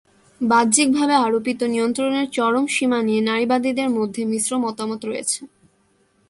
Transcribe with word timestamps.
বাহ্যিকভাবে 0.41 1.15
আরোপিত 1.17 1.59
নিয়ন্ত্রণের 1.73 2.27
চরম 2.31 2.65
সীমা 2.67 2.99
নিয়ে 3.03 3.21
নারীবাদীদের 3.21 3.89
মধ্যে 3.97 4.21
মিশ্র 4.25 4.51
মতামত 4.65 5.01
রয়েছে। 5.05 5.39